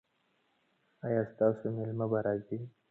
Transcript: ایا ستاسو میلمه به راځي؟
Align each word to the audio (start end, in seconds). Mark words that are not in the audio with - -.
ایا 1.05 1.21
ستاسو 1.31 1.65
میلمه 1.75 2.05
به 2.11 2.19
راځي؟ 2.25 2.59